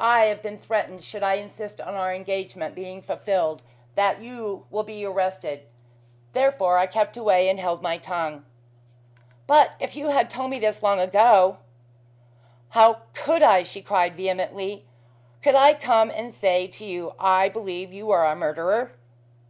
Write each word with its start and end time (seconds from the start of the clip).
I 0.00 0.24
have 0.24 0.40
been 0.40 0.56
threatened 0.58 1.04
should 1.04 1.22
I 1.22 1.34
insist 1.34 1.78
on 1.78 1.94
our 1.94 2.14
engagement 2.14 2.74
being 2.74 3.02
fulfilled 3.02 3.60
that 3.96 4.18
you 4.18 4.64
will 4.70 4.82
be 4.82 5.04
arrested. 5.04 5.66
Therefore 6.32 6.78
I 6.78 6.86
kept 6.86 7.18
away 7.18 7.50
and 7.50 7.60
held 7.60 7.82
my 7.82 7.98
tongue." 7.98 8.46
"But 9.46 9.72
if 9.78 9.94
you 9.94 10.08
had 10.08 10.30
told 10.30 10.48
me 10.48 10.58
this 10.58 10.82
long 10.82 11.00
ago" 11.00 11.58
"How 12.70 13.02
could 13.12 13.42
I?" 13.42 13.62
she 13.62 13.82
cried 13.82 14.16
vehemently. 14.16 14.86
"Could 15.42 15.54
I 15.54 15.74
come 15.74 16.10
and 16.10 16.32
say 16.32 16.66
to 16.68 16.86
you, 16.86 17.12
I 17.20 17.50
believe 17.50 17.92
you 17.92 18.10
are 18.10 18.24
a 18.24 18.34
murderer?" 18.34 18.92